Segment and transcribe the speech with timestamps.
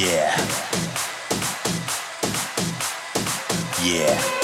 [0.00, 0.34] Yeah.
[3.82, 4.39] Yeah.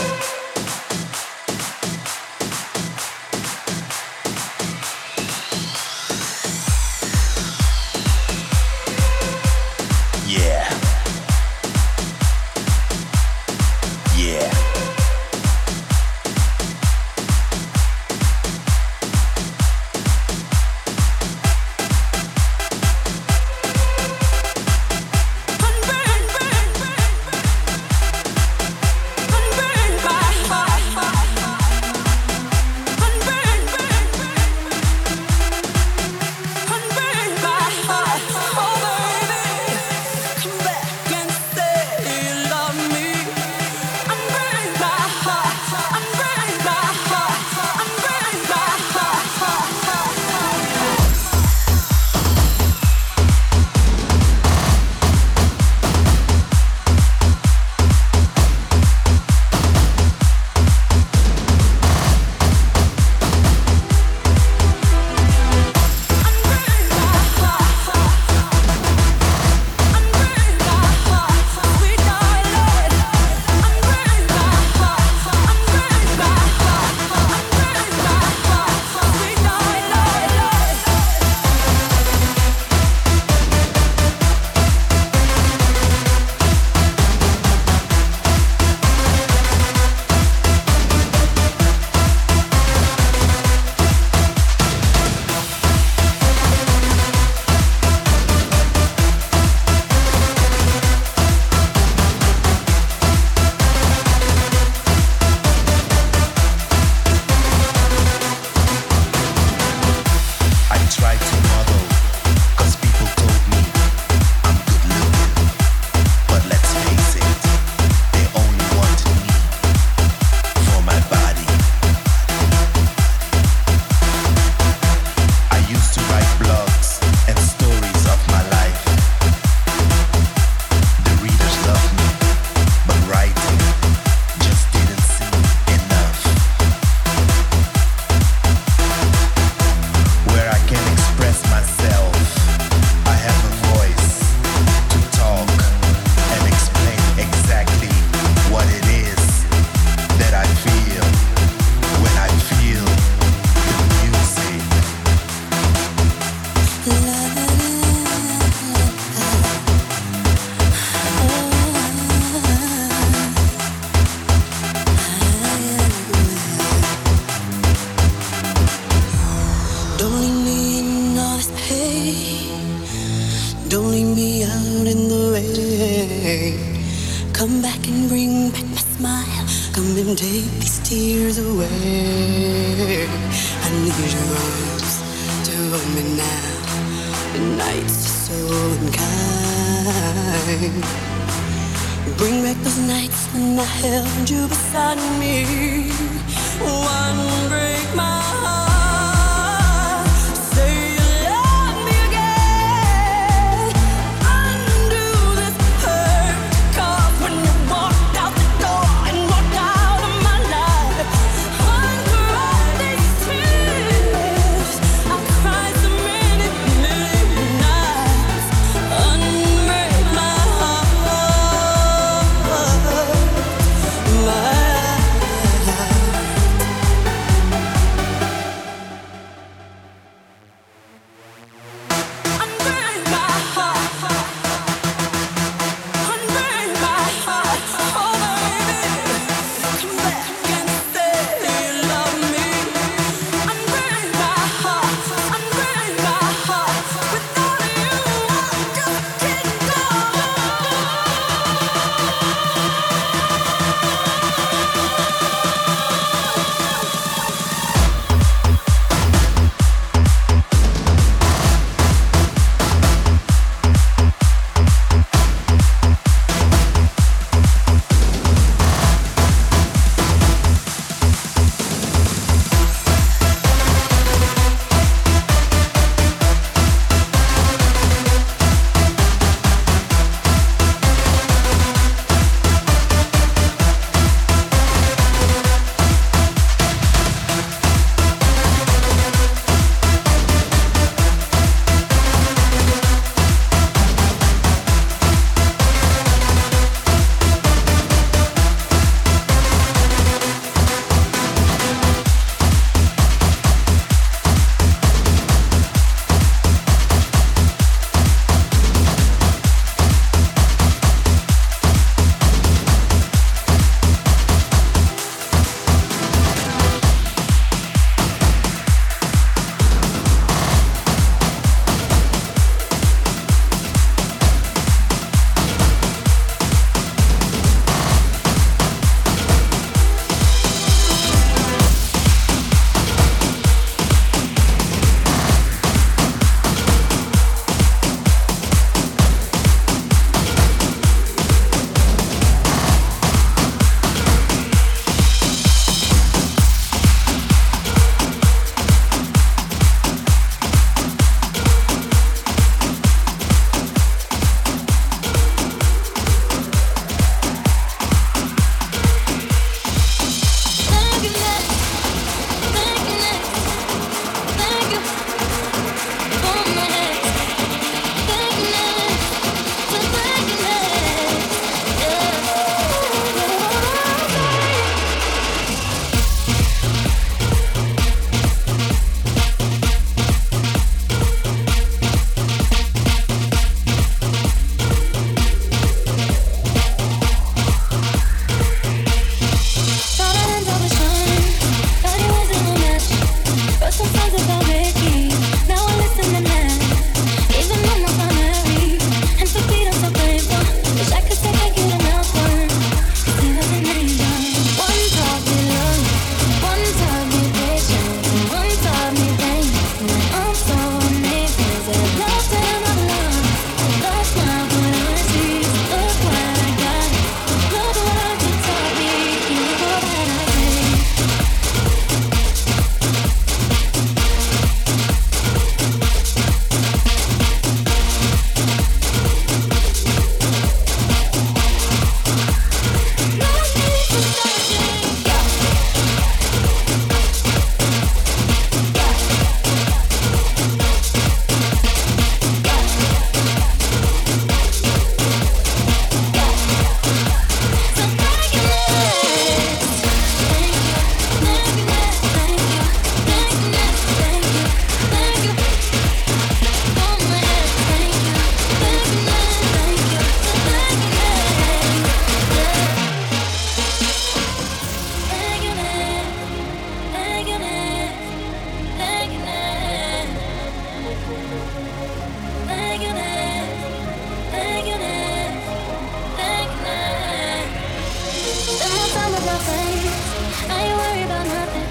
[480.56, 481.68] I ain't worried about nothing.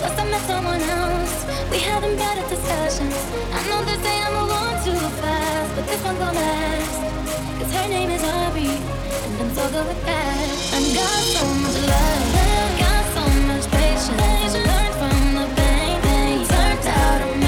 [0.00, 1.34] Plus, I met someone else.
[1.70, 3.14] We having better discussions.
[3.56, 6.94] I know they say I move on too fast, but this one gon' last.
[7.58, 8.74] Cause her name is Aubrey,
[9.26, 10.46] and I'm so good with that.
[10.74, 12.22] I got so much love,
[12.82, 14.54] got so much patience.
[14.54, 17.45] I learned from the pain, turned out amazing.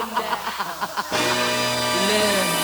[0.00, 0.38] up there.
[2.08, 2.61] Live.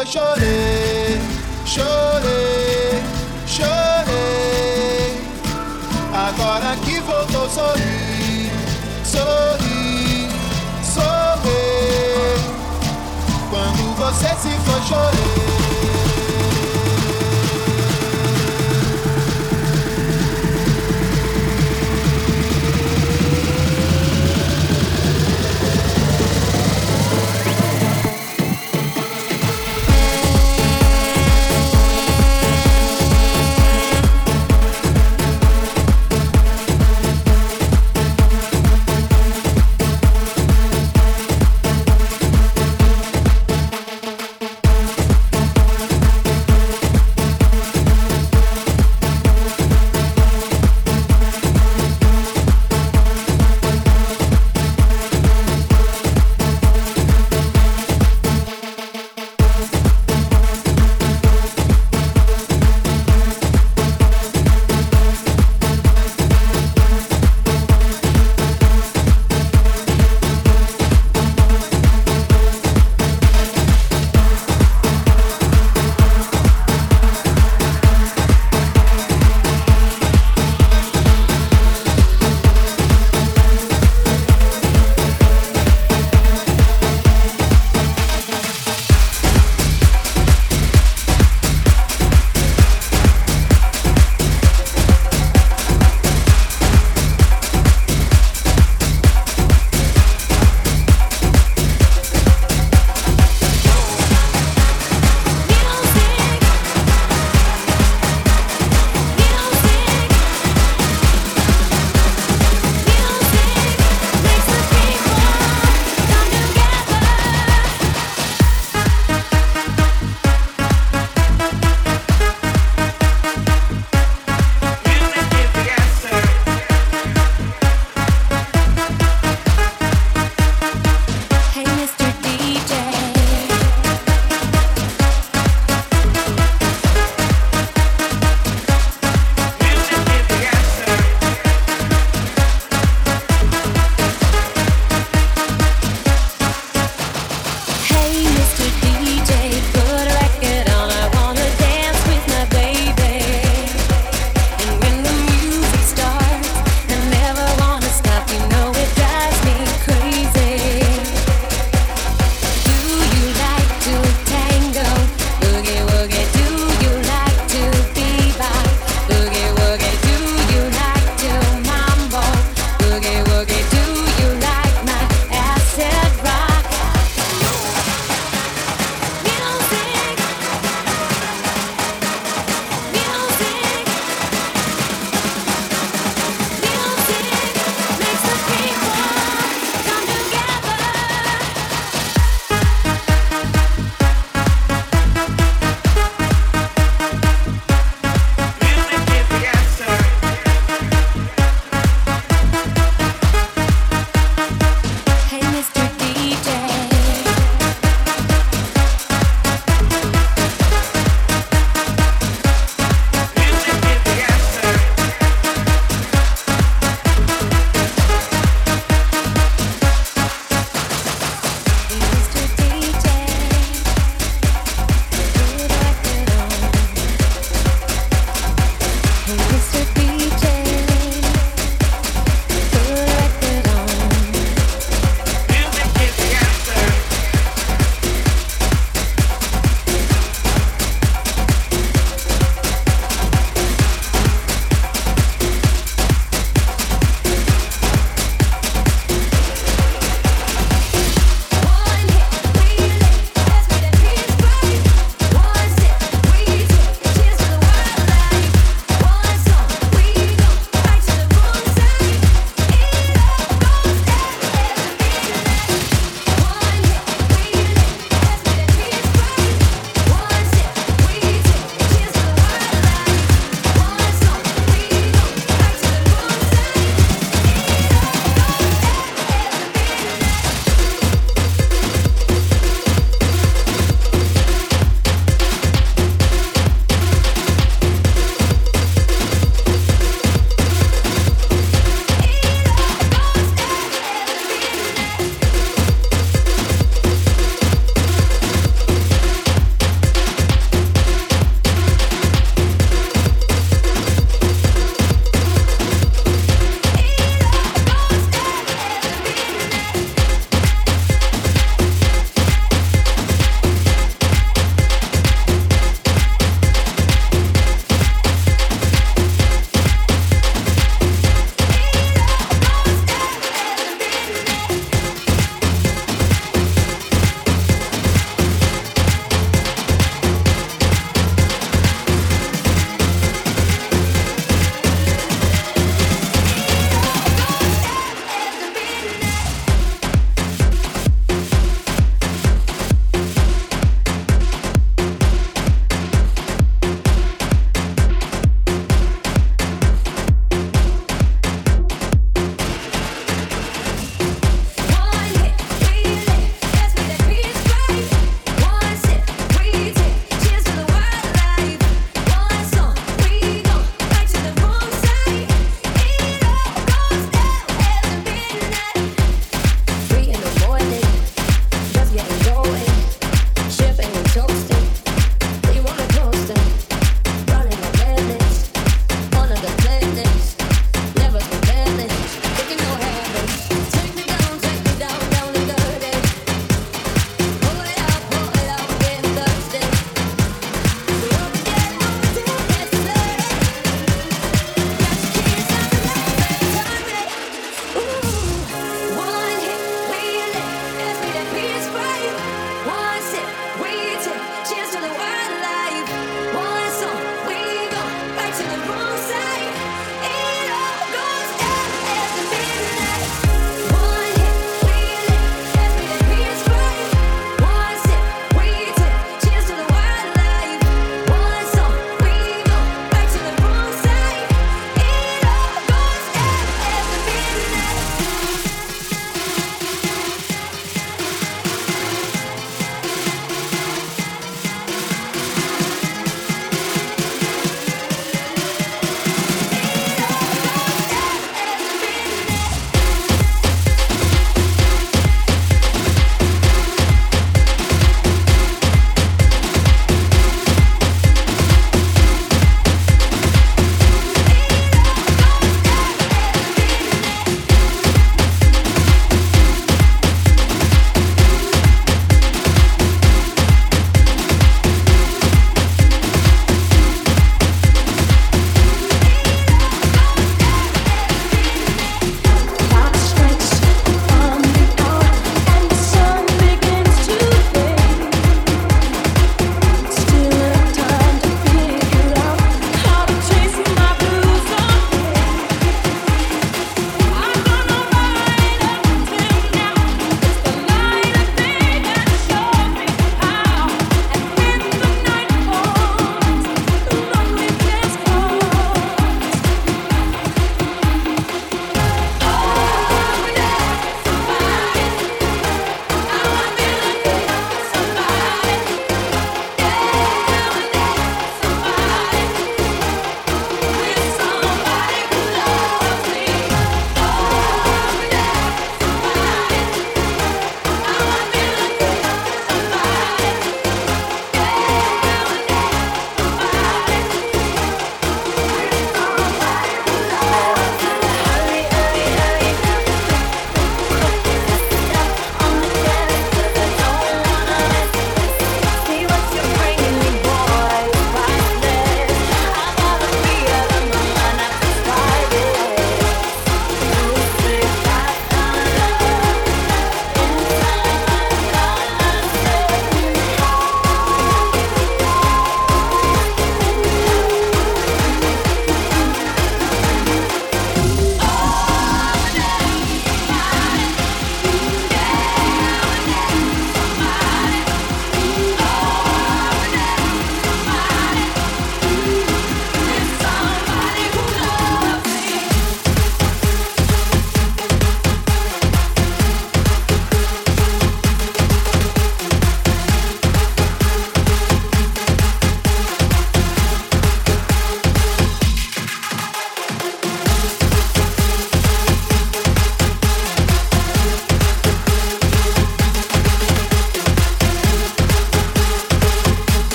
[0.00, 1.20] foi chorei,
[1.66, 3.02] chorei,
[3.46, 5.20] chorei.
[6.14, 8.50] Agora que voltou, sorri,
[9.04, 10.28] sorri,
[10.82, 11.50] sorri.
[13.50, 15.49] Quando você se foi, chorei.